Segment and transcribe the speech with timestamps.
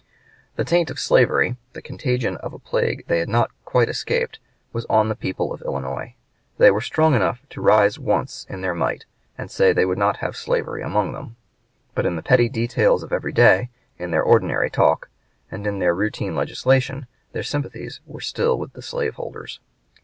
[0.55, 4.39] The taint of slavery, the contagion of a plague they had not quite escaped,
[4.73, 6.15] was on the people of Illinois.
[6.57, 9.05] They were strong enough to rise once in their might
[9.37, 11.35] and say they would not have slavery among them.
[11.93, 13.69] But in the petty details of every day,
[13.99, 15.07] in their ordinary talk,
[15.51, 19.59] and in their routine legislation, their sympathies were still with the slave holders.